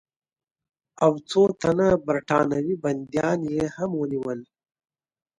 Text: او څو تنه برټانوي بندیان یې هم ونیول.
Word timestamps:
او 1.03 1.13
څو 1.29 1.41
تنه 1.61 1.87
برټانوي 2.07 2.75
بندیان 2.83 3.39
یې 3.53 3.65
هم 3.75 3.91
ونیول. 3.99 4.39